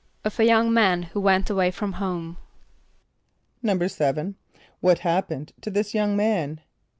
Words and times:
=Of 0.25 0.39
a 0.39 0.45
young 0.45 0.73
man 0.73 1.03
who 1.03 1.19
went 1.21 1.51
away 1.51 1.69
from 1.69 1.93
home.= 1.93 2.37
=7.= 3.63 4.33
What 4.79 4.97
happened 4.97 5.53
to 5.61 5.69
this 5.69 5.93
young 5.93 6.17
man? 6.17 6.61